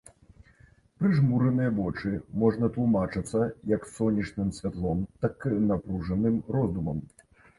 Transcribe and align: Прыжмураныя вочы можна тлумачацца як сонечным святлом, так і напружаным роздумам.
Прыжмураныя 1.01 1.73
вочы 1.79 2.13
можна 2.43 2.69
тлумачацца 2.77 3.41
як 3.73 3.85
сонечным 3.97 4.49
святлом, 4.61 5.05
так 5.27 5.45
і 5.59 5.59
напружаным 5.69 6.41
роздумам. 6.57 6.97